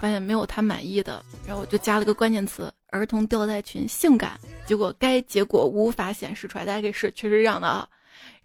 [0.00, 7.88] 发现没有他满意的，然后我就加了个关键词儿童吊带裙性感，结果该结果无法显示出来，大家可以试，确实是这样的啊。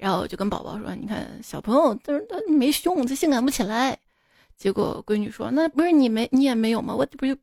[0.03, 3.97] 然后我就跟宝宝说：“你看，小朋友，他说他没胸，他性感不起来。”
[4.59, 6.93] 结果闺女说：“那不是你没，你也没有吗？
[6.93, 7.33] 我这不就……”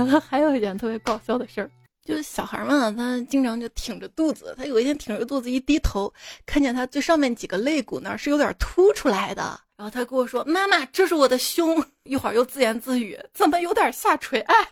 [0.26, 1.70] 还有一件特别搞笑的事儿，
[2.02, 4.54] 就是小孩嘛，他经常就挺着肚子。
[4.56, 6.10] 他有一天挺着肚子，一低头，
[6.46, 9.60] 看见他最上面几个肋骨那儿是有点凸出来的。
[9.76, 14.66] 然后他跟我说：“妈妈，这是我的胸。”一会儿又自言自语：“怎么有点下垂？”哎，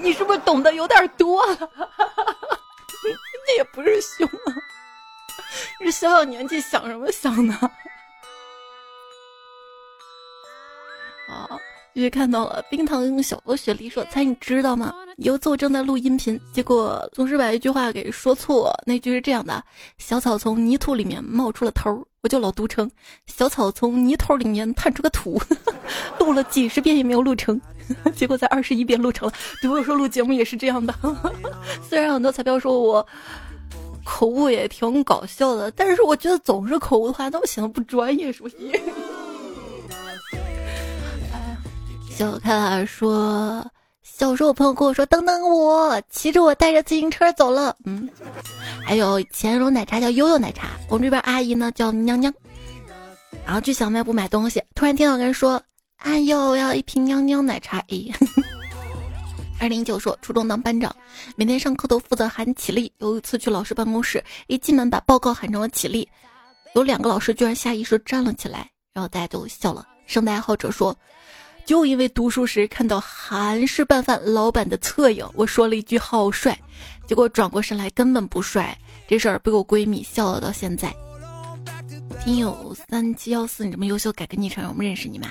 [0.00, 1.58] 你是不是懂得有点多了？
[3.46, 4.54] 那也不是凶啊，
[5.78, 7.54] 这小小年纪想什么想呢？
[11.28, 11.48] 啊，
[11.96, 14.92] 继续看到了冰糖小鹅雪梨说：“猜你知道吗？
[15.16, 18.70] 有次我正在录音频，结果总是把一句话给说错。
[18.84, 19.64] 那句是这样的：
[19.96, 22.90] 小草从泥土里面冒出了头，我就老读成
[23.26, 25.40] 小草从泥头里面探出个土。
[26.20, 27.58] 录了几十遍也没有录成。
[28.14, 29.32] ”结果在二十一遍录成了。
[29.62, 30.94] 对我说录节目也是这样的，
[31.88, 33.06] 虽然很多彩票说我
[34.04, 38.56] 口误也挺搞笑的，但是我觉得总是口误的话，那我显得不专业，是不是？
[42.16, 43.62] 小开朗说，
[44.02, 47.76] 小时候我朋友跟我说，等等我，骑着我带着自行车走了。
[47.84, 48.08] 嗯，
[48.82, 52.32] 还有以前一种奶茶叫悠悠奶茶，我们这边阿姨呢叫娘娘。
[53.44, 55.62] 然后去小卖部买东西，突然听到个人说。
[55.98, 57.78] 哎呦，要一瓶娘娘奶茶！
[57.88, 58.04] 哎，
[59.58, 60.94] 二零一九说，初中当班长，
[61.36, 62.92] 每天上课都负责喊起立。
[62.98, 66.06] 有一次去老师办公室，一进门把报告喊成了起立，
[66.74, 69.86] 有两个老师居然下意识站了起来，然后大家都笑了。
[70.06, 70.94] 生的爱好者说，
[71.66, 76.56] 就因为读书时看到韩式拌饭老板的侧影，我说了一句好帅，
[77.06, 78.78] 结果转过身来根本不帅。
[79.08, 80.94] 这事儿被我闺蜜笑了到现在。
[82.22, 85.28] 听友三七幺四，你这么优秀，改个昵称，我们认识你吗？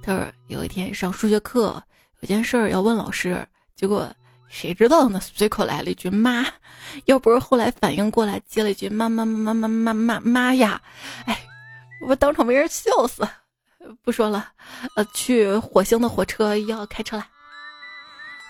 [0.00, 1.82] 他说有一天上数学课，
[2.20, 3.44] 有件事儿要问老师。
[3.74, 4.08] 结果
[4.48, 5.20] 谁知道呢？
[5.20, 6.46] 随口来了一句“妈”，
[7.06, 10.80] 要不是后来反应过来，接了一句“妈妈妈妈妈妈妈呀”，
[11.26, 11.36] 哎，
[12.06, 13.26] 我当场被人笑死。
[14.02, 14.48] 不说了，
[14.96, 17.26] 呃，去火星的火车要开车了。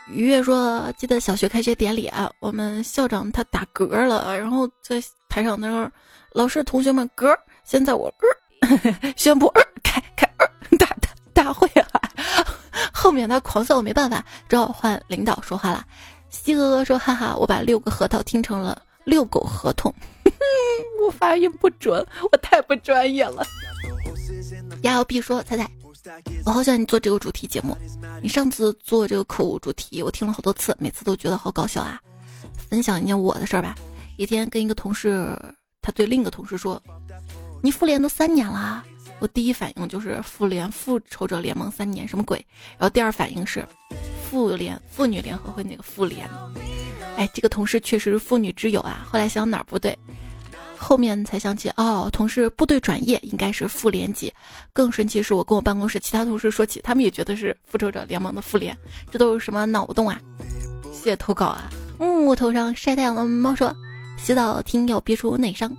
[0.08, 5.90] 于月说：“记得小学开学典礼啊，我们校长他打嗝了，然后在台上那儿，
[6.32, 8.12] 老师同学们嗝，现在我
[8.60, 11.88] 嗝， 宣布呃开开呃 大大大会啊。
[12.92, 15.84] ”后面他狂笑，我没办法，只好换领导说话了。
[16.28, 19.94] 西哥哥说：“哈哈，我把六个核桃听成了遛狗合同，
[21.02, 23.42] 我发音不准，我太不专业了。”
[24.84, 25.70] 亚欧 B 说：“彩彩，
[26.44, 27.76] 我好想你做这个主题节目。
[28.22, 31.98] 你上次做这个口误主题，我听了好多次，每次都觉得好搞笑啊。
[32.68, 33.74] 分享一件我的事儿吧。
[34.18, 35.38] 一天跟一个同事，
[35.80, 36.80] 他对另一个同事说
[37.62, 38.84] ：‘你复联都三年了。’”
[39.20, 42.36] 我第一反应就是复联复仇者联盟三年什么鬼，
[42.76, 43.66] 然后第二反应是
[44.28, 46.28] 妇联妇女联合会那个妇联，
[47.16, 49.06] 哎，这个同事确实是妇女之友啊。
[49.08, 49.96] 后来想哪儿不对，
[50.84, 54.30] 后面才想起哦，同事部队转业应该是妇联级。
[54.72, 58.76] 更神奇是我跟我办公室其他同事说起，他们也觉得是复仇者联盟的妇联，
[59.10, 60.20] 这都是什么脑洞啊？
[60.92, 61.70] 谢谢投稿啊！
[61.98, 63.74] 木头上晒太阳的猫说，
[64.18, 65.74] 洗澡听要憋出内伤，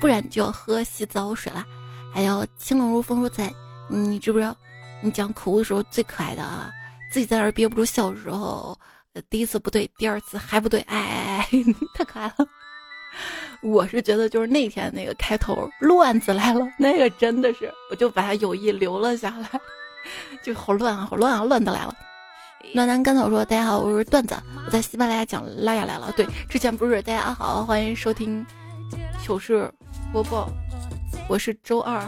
[0.00, 1.66] 不然就要喝洗澡水了。
[2.12, 3.52] 还有清冷如风说在，
[3.88, 4.56] 你知不知道？
[5.02, 6.70] 你讲口误的时候最可爱的啊，
[7.12, 8.78] 自己在那儿憋不住笑的时候，
[9.28, 11.64] 第一次不对，第二次还不对，哎哎哎，
[11.94, 12.46] 太可爱了。
[13.62, 19.48] 我是觉得就是那天那个开头乱子来了，那个真的是，我就把它有意留了下来，
[20.42, 21.94] 就好乱啊，好乱啊，乱的来了。
[22.74, 26.12] 暖男甘草说：“大家好，我是段子，我在喜马拉雅讲拉雅来了。
[26.16, 28.44] 对，之前不是大家好，欢迎收听
[29.22, 29.72] 糗事
[30.12, 30.48] 播报。”
[31.28, 32.00] 我是周二，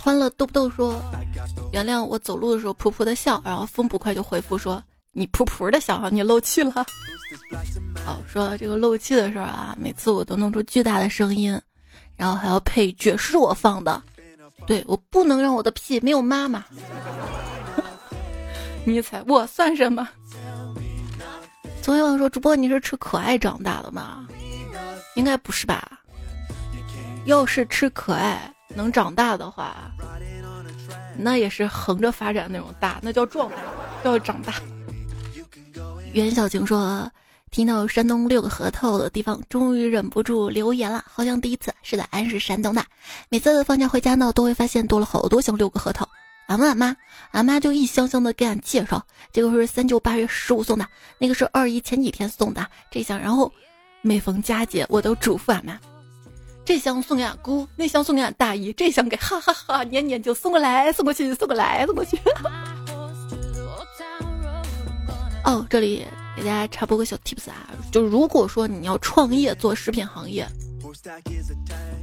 [0.00, 1.00] 欢乐豆豆说
[1.72, 4.82] ：“原谅我走路的时候噗噗的笑。”然后风不快就回复说
[5.16, 6.84] ：“你噗噗的笑，你漏气了。”
[8.06, 11.58] 哦，说到这个漏气的事儿啊，每次我都弄出巨大的声音，
[12.16, 14.00] 然后还要配句是我放的，
[14.66, 16.62] 对我不能让我的屁没有妈妈。
[18.84, 20.06] 你猜我算什么？
[21.80, 24.28] 昨天晚上说主播你是吃可爱长大的吗？
[25.14, 25.98] 应该不是吧？
[27.24, 29.90] 要是吃可爱能长大的话，
[31.16, 33.56] 那也是横着发展那种大，那叫壮大，
[34.04, 34.52] 叫长大。
[36.16, 37.12] 袁小晴说
[37.52, 41.04] ：“听到山东六个核桃的地方，终于忍不住留言了。
[41.06, 42.82] 好像第一次是在俺是山东的。
[43.28, 46.08] 每次放假回家呢，都会发现多了好多箱六个核桃。
[46.46, 46.96] 俺问俺妈，
[47.32, 49.04] 俺妈就一箱箱的给俺介绍。
[49.30, 53.52] 这个是三舅八月十五送的，那个是二姨前几天送的这箱，然后。”
[54.02, 55.76] 每逢佳节，我都嘱咐俺妈：
[56.64, 62.16] 这箱送给俺姑，那箱送给俺大姨，这箱给哈哈哈，年年就送过来，送过去，送过来，送过去。
[65.46, 66.04] 哦，这里
[66.36, 70.44] 给大家插播个小 tips 啊，就如果说你要创业做食品行业，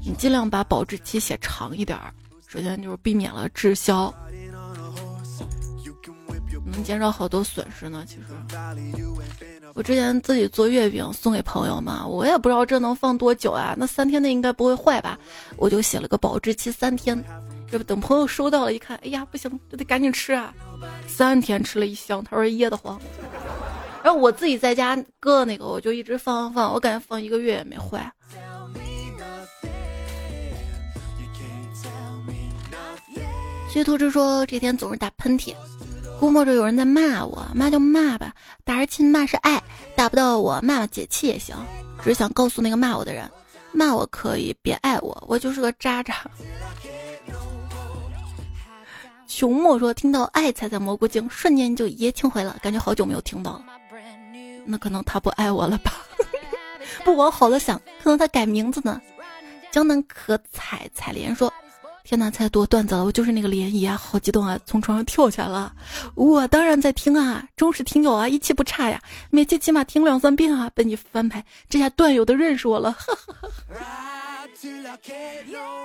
[0.03, 2.13] 你尽量把保质期写长一点儿，
[2.47, 4.13] 首先就是避免了滞销，
[6.71, 8.05] 能减少好多损失呢。
[8.07, 8.21] 其实。
[9.75, 15.19] 我之前自己做月饼送给朋友嘛，我也不知道这能放多久啊，那三天内应该不会坏吧？
[15.57, 17.21] 我就写了个保质期三天，
[17.73, 20.53] 这不等朋友收到了，一看，哎呀，不行，这得赶紧吃啊！
[21.07, 23.01] 三天吃了一箱，他说噎得慌。
[24.03, 28.13] 然后我自己在家搁那个，我就一直放放放，我感觉放一个月也没坏。
[33.71, 35.55] 薛图之说这天总是打喷嚏。
[36.19, 39.59] 估摸着有人在骂我，骂就骂吧，打是亲，骂是爱，
[39.95, 41.55] 打不到我，骂骂解气也行。
[42.03, 43.27] 只想告诉那个骂我的人，
[43.71, 46.17] 骂我可以，别爱我，我就是个渣渣。
[49.33, 53.65] 熊墨说听到爱踩在蘑菇精，瞬间就一夜情回了，感觉好久没有听到了。
[54.63, 55.91] 那可能他不爱我了吧？
[57.03, 59.01] 不往好了想，可能他改名字呢。
[59.71, 61.51] 江南可采采莲说。
[62.03, 63.05] 天哪，太多段子了！
[63.05, 65.73] 我就是那个涟漪啊，好激动啊，从床上跳起来了。
[66.13, 70.69] 我当然在听啊，忠实听友啊，一期不差呀，每期起码听两三遍啊。
[70.75, 72.91] 被你翻牌，这下段友都认识我了。
[72.91, 73.49] 哈哈哈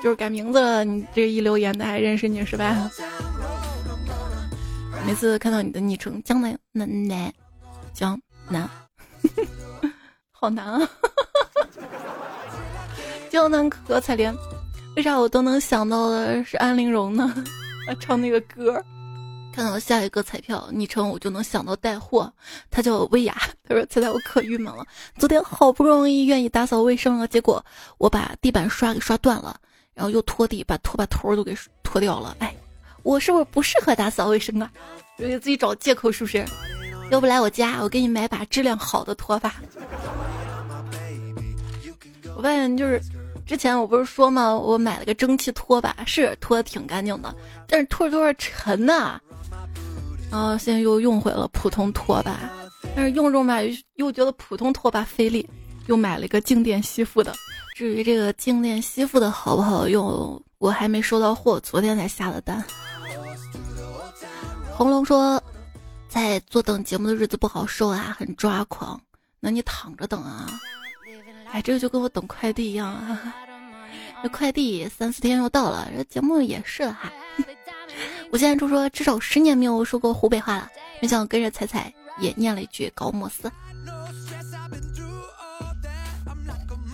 [0.03, 2.91] 就是改名字了，你这一留言的还认识你是吧？
[5.07, 7.33] 每次看到你的昵称江南南南
[7.93, 8.68] 江南，
[10.31, 10.91] 好难啊！
[13.29, 14.35] 江南可彩莲，
[14.97, 17.35] 为啥我都能想到的是安陵容呢？
[17.99, 18.85] 唱那个歌。
[19.59, 22.32] 看到下一个彩票昵称，我就能想到带货，
[22.70, 23.34] 他叫薇娅。
[23.68, 24.86] 他说：“猜猜我可郁闷了，
[25.18, 27.64] 昨天好不容易愿意打扫卫生了，结果
[27.98, 29.59] 我把地板刷给刷断了，
[29.94, 32.36] 然后又拖地，把拖把头都给拖掉了。
[32.38, 32.54] 哎，
[33.02, 34.70] 我是不是不适合打扫卫生啊？
[35.16, 36.44] 又给自己找借口是不是？
[37.11, 39.56] 要不来我家，我给你买把质量好的拖把。
[42.36, 43.02] 我发现就是。”
[43.48, 44.54] 之前我不是说吗？
[44.54, 47.34] 我买了个蒸汽拖把，是拖的挺干净的，
[47.66, 49.18] 但是拖着拖着沉呐。
[50.31, 52.39] 然后现在又用回了普通拖把，
[52.95, 53.59] 但是用着吧
[53.95, 55.49] 又觉得普通拖把费力，
[55.87, 57.35] 又买了一个静电吸附的。
[57.74, 62.62] 至于这个静电吸附的好不好用，我还没收到货，昨天才下的单。
[64.72, 65.43] 红龙说，
[66.09, 69.01] 在坐等节目的日子不好受啊，很抓狂。
[69.41, 70.61] 那你躺着等啊。
[71.51, 73.35] 哎，这个就跟我等快递一样啊！
[74.22, 77.11] 这快递三四天又到了，这节目也是哈。
[78.31, 80.70] 我现在就说，至少十年没有说过湖北话了。
[81.01, 83.51] 没想到跟着彩彩也念了一句高莫斯。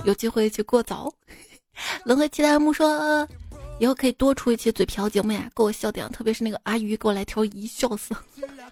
[0.05, 1.13] 有机会去过早。
[2.05, 3.27] 轮回期待木说，
[3.81, 6.09] 以后可以多出一期嘴瓢节目呀，给我笑点。
[6.11, 8.15] 特别是那个阿鱼给我来条一笑死。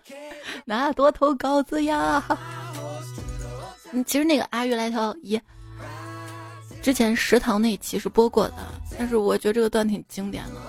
[0.64, 2.22] 那多投稿子呀！
[4.06, 5.40] 其实那个阿鱼来条一。
[6.80, 8.56] 之前食堂那期是播过的，
[8.98, 10.60] 但是我觉得这个段挺经典的。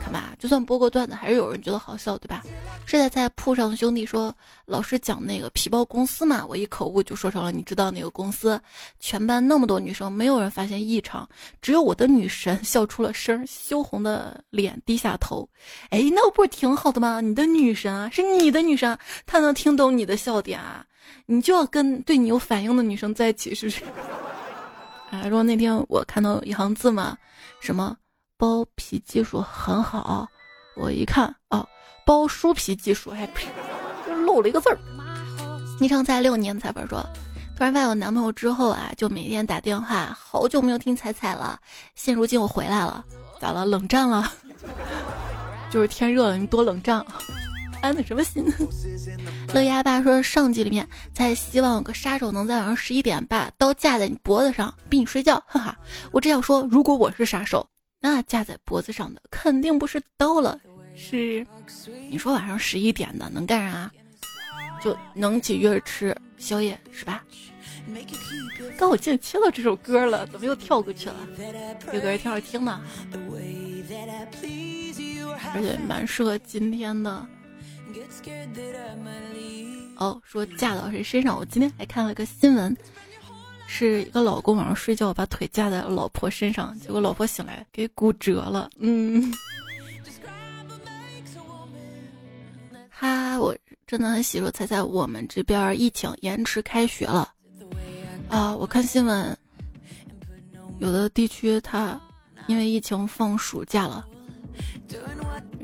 [0.00, 2.42] 看吧，就算播过段子，还是有人觉得好笑，对吧？
[2.86, 4.34] 是在在铺上的兄弟说，
[4.64, 8.60] 老师讲那个皮包公司嘛，我一口误就说成了你知道那个公司？
[8.98, 11.28] 全班那么多女生，没有人发现异常，
[11.60, 15.48] 只有我的女神笑出了声，羞红的脸低下头。
[15.90, 17.20] 哎，那不是挺好的吗？
[17.20, 20.84] 你的女神啊，是你的女神，她能听懂你的笑点啊，
[21.26, 23.84] 你就要跟对你有反应的女生在一起，是不是？
[25.10, 25.22] 啊！
[25.24, 27.18] 如果那天我看到一行字嘛，
[27.60, 27.96] 什么
[28.40, 30.26] 包皮技术很好，
[30.74, 31.68] 我一看哦，
[32.06, 33.26] 包书皮技术还
[34.06, 34.78] 就漏了一个字儿。
[35.78, 37.06] 昵称在六年彩粉说，
[37.54, 41.60] 突然发现有男朋友之后啊，就每天打电话，好久没有听彩彩了。
[41.94, 43.04] 现如今我回来了，
[43.38, 43.66] 咋了？
[43.66, 44.32] 冷战了？
[45.70, 47.04] 就是天热了，你多冷战。
[47.82, 48.44] 安的什么心？
[49.52, 55.76] 乐丫爸说上集里面在希望有个杀手能在晚上十一点把刀架在你脖子上逼你睡觉，哈哈！
[56.10, 57.66] 我只想说，如果我是杀手，
[58.00, 60.58] 那架在脖子上的肯定不是刀了，
[60.94, 61.46] 是
[62.08, 63.90] 你说晚上十一点的能干啥？
[64.82, 67.22] 就能起约吃宵夜是吧？
[68.78, 71.16] 刚我竟然切到这首歌了，怎么又跳过去了？
[71.92, 72.80] 这歌也挺好听的，
[75.54, 77.26] 而且蛮适合今天的。
[79.96, 81.36] 哦，说架到谁身上？
[81.36, 82.74] 我今天还看了个新闻，
[83.72, 88.68] 是一个老公晚上睡觉把腿架在老婆身上，结果老婆醒来给骨折了。
[88.80, 89.32] 嗯，
[92.90, 93.56] 哈，我
[93.86, 97.32] 真的很喜说猜猜我们这边疫情延迟开学了
[98.28, 98.54] 啊！
[98.54, 99.38] 我看新闻，
[100.80, 101.98] 有的地区它
[102.48, 104.04] 因为疫情放暑假了。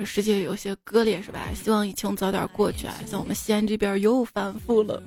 [0.05, 1.49] 世界有些割裂是吧？
[1.55, 2.95] 希望疫情早点过去啊！
[3.05, 5.03] 像我们西安这边又反复了。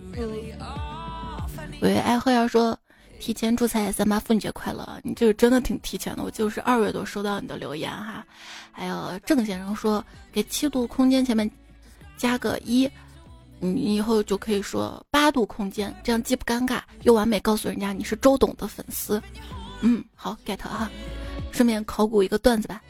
[1.81, 2.77] 喂，爱喝要说
[3.19, 8.25] 提前祝彩三八妇女节快乐，你这个真的挺提前的，我就是二月多收到你的留言哈。
[8.71, 11.49] 还有郑先生说给七度空间前面
[12.17, 12.89] 加个一，
[13.59, 19.21] 你以后就可以说八度空间，这样既不尴尬又完美，告诉人家你是周董的粉丝。
[19.81, 20.89] 嗯，好 get 哈，
[21.51, 22.81] 顺便考古一个段子吧。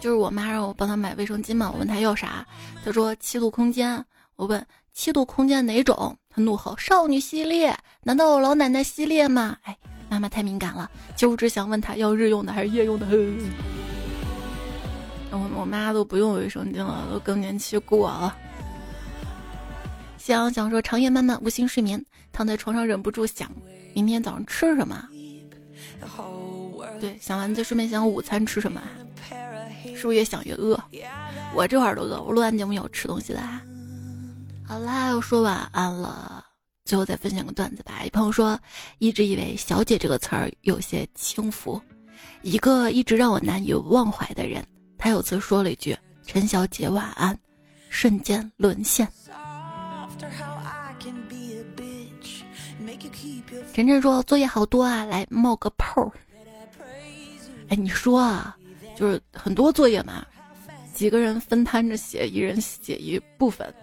[0.00, 2.46] 就是我妈让我帮她买卫生巾嘛，我问她要啥，
[2.84, 4.04] 她说七度空间。
[4.36, 4.64] 我问
[4.98, 7.72] 七度空间哪种，他怒吼少女系列，
[8.02, 9.56] 难道有老奶奶系列吗？
[9.62, 9.78] 哎，
[10.08, 13.06] 妈妈太敏感了，其实我只想问他要日用的还是夜用的。
[15.30, 18.36] 我我妈都不用卫生巾了，都更年期过了。
[20.16, 23.48] 想想说长夜漫漫无心睡眠，躺在床上忍不住想，
[23.94, 25.08] 明天早上吃什么？
[27.00, 28.82] 对，想完再顺便想午餐吃什么。
[29.94, 30.76] 是不是越想越饿？
[31.54, 32.20] 我这会儿都饿。
[32.20, 33.62] 我录完节目要吃东西了。
[34.68, 36.44] 好啦，要说晚安了。
[36.84, 38.02] 最后再分享个段子吧。
[38.04, 38.60] 一朋友说，
[38.98, 41.80] 一直以为“小姐”这个词儿有些轻浮。
[42.42, 44.62] 一个一直让我难以忘怀的人，
[44.98, 45.96] 他有次说了一句
[46.26, 47.34] ：“陈小姐晚安”，
[47.88, 49.08] 瞬间沦陷。
[53.72, 56.12] 晨晨说：“作业好多啊，来冒个泡。”
[57.70, 58.54] 哎，你说啊？
[58.94, 60.26] 就是很多作业嘛，
[60.92, 63.74] 几个人分摊着写，一人写一部分，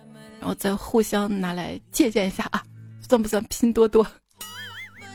[0.45, 2.63] 然后再互相拿来借鉴一下啊，
[3.09, 4.05] 算不算拼多多？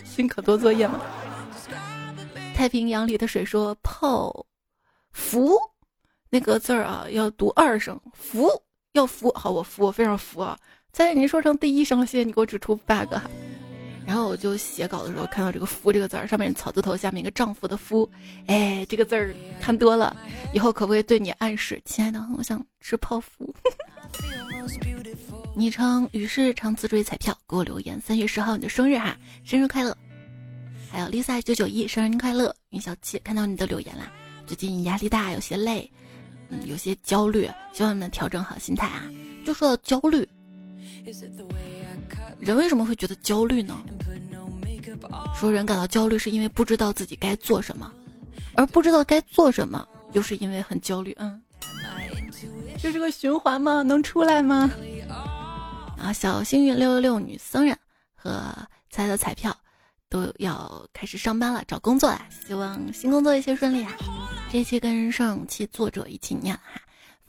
[0.05, 1.01] 新可多作业吗？
[2.53, 4.45] 太平洋里的水说泡
[5.13, 5.57] 服
[6.31, 8.51] 那个字儿啊，要读二声，服
[8.95, 9.33] 要服。
[9.37, 10.59] 好，我服，我非常服啊！
[10.91, 13.31] 再您说成第一声，谢谢你给我指出 bug 哈。
[14.05, 18.11] 然后我就写稿的时候看到这个“夫”这个字儿，上面草字头，下面一个丈夫的“夫”。
[18.49, 20.17] 哎，这个字儿看多了，
[20.53, 23.55] 以后可不可以对你暗示，亲爱的，我想吃泡芙。
[25.55, 28.01] 昵称于是常自追彩票，给我留言。
[28.01, 29.97] 三月十号你的生日哈，生日快乐！
[30.91, 32.55] 还有 Lisa 九九一生日快乐！
[32.71, 34.11] 云小七看到你的留言啦，
[34.47, 35.91] 最近压力大，有些累，
[36.51, 39.11] 嗯，有些焦虑，希望你们调整好心态啊。
[39.45, 40.27] 就说到焦虑。
[42.39, 43.77] 人为什么会觉得焦虑呢？
[45.35, 47.93] 说人感到焦虑是因为不知道自己该做什么，
[48.55, 51.15] 而不知道该做什么又是因为很焦虑。
[51.19, 51.41] 嗯，
[52.79, 53.83] 这是个循环吗？
[53.83, 54.71] 能出来吗？
[56.01, 57.79] 啊，小幸运六六六女僧人
[58.15, 58.55] 和
[58.89, 59.55] 猜的彩票
[60.09, 62.27] 都要开始上班了，找工作啦！
[62.47, 63.93] 希望新工作一切顺利啊！
[64.51, 66.80] 这期跟上期作者一起念哈。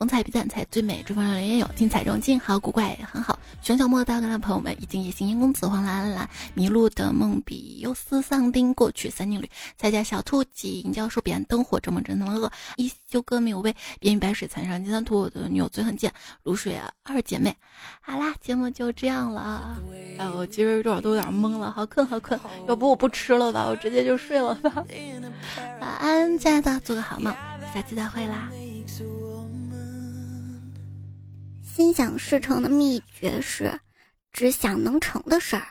[0.01, 3.37] 风采比赞才最美，追风人也有精彩中劲，好古怪很好。
[3.61, 9.47] 熊小莫大哥的朋友们，已经夜行烟公子黄啦啦啦，迷路的梦比忧思丧丁过去三宁旅，
[9.77, 12.51] 再加小兔锦教授彼岸灯火，这么真那么恶。
[12.77, 16.11] 一休哥没有味，边与白水残上金三图，我的女友嘴很贱，
[16.45, 17.55] 卤水啊二姐妹。
[18.01, 19.77] 好啦，节目就这样了。
[20.17, 24.83] 哎，我今儿有点都有点懵了，好困好困，要不我不吃了吧，我直接就睡了吧。
[25.79, 27.31] 晚安，亲爱的，做个好梦，
[27.71, 28.49] 下期再会啦。
[31.73, 33.79] 心想事成的秘诀是，
[34.33, 35.67] 只想能成的事儿。